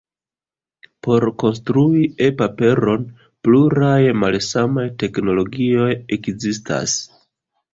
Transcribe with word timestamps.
Por 1.07 1.25
konstrui 1.43 2.05
e-paperon, 2.29 3.05
pluraj 3.49 4.01
malsamaj 4.23 4.89
teknologioj 5.05 5.91
ekzistas. 6.19 6.99